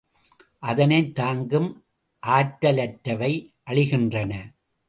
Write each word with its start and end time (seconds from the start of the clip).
அதனைத் 0.59 1.15
தாங்கும் 1.15 1.69
ஆற்றலற்றவை 2.27 3.31
அழிகின்றன. 3.63 4.33